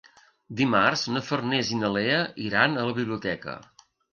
Dimarts 0.61 1.03
na 1.17 1.21
Farners 1.27 1.71
i 1.75 1.79
na 1.83 1.93
Lea 1.99 2.17
iran 2.49 2.77
a 2.85 2.89
la 2.91 2.99
biblioteca. 3.03 3.59